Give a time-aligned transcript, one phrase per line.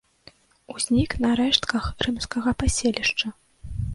[0.73, 3.27] Узнік на рэштках рымскага паселішча.